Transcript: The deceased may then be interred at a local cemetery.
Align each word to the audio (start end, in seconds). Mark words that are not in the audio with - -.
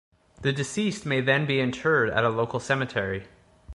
The 0.41 0.51
deceased 0.51 1.05
may 1.05 1.21
then 1.21 1.45
be 1.45 1.59
interred 1.59 2.09
at 2.09 2.23
a 2.25 2.29
local 2.29 2.59
cemetery. 2.59 3.27